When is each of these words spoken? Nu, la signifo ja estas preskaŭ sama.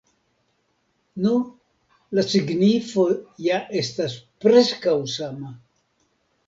Nu, 1.25 1.33
la 2.19 2.25
signifo 2.31 3.07
ja 3.49 3.61
estas 3.85 4.19
preskaŭ 4.47 5.01
sama. 5.19 5.59